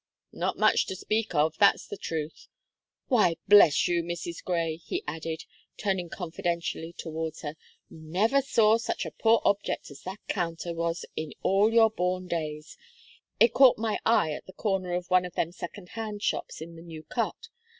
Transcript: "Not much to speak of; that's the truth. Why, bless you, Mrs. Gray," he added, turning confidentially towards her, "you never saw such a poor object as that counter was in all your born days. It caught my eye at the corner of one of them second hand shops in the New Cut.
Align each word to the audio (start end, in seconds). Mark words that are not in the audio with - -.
"Not 0.33 0.57
much 0.57 0.87
to 0.87 0.95
speak 0.95 1.35
of; 1.35 1.59
that's 1.59 1.85
the 1.85 1.95
truth. 1.95 2.47
Why, 3.07 3.35
bless 3.47 3.87
you, 3.87 4.01
Mrs. 4.01 4.43
Gray," 4.43 4.77
he 4.77 5.03
added, 5.07 5.43
turning 5.77 6.09
confidentially 6.09 6.93
towards 6.97 7.43
her, 7.43 7.55
"you 7.87 7.99
never 7.99 8.41
saw 8.41 8.77
such 8.79 9.05
a 9.05 9.11
poor 9.11 9.41
object 9.45 9.91
as 9.91 10.01
that 10.01 10.27
counter 10.27 10.73
was 10.73 11.05
in 11.15 11.33
all 11.43 11.71
your 11.71 11.91
born 11.91 12.25
days. 12.27 12.79
It 13.39 13.53
caught 13.53 13.77
my 13.77 13.99
eye 14.03 14.31
at 14.33 14.47
the 14.47 14.53
corner 14.53 14.95
of 14.95 15.07
one 15.11 15.23
of 15.23 15.33
them 15.35 15.51
second 15.51 15.89
hand 15.89 16.23
shops 16.23 16.61
in 16.61 16.75
the 16.75 16.81
New 16.81 17.03
Cut. 17.03 17.49